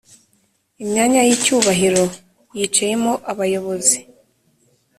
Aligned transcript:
imyanya 0.83 1.21
y’icyubahiro 1.27 2.03
yicayemo 2.57 3.13
abayobozi 3.31 3.97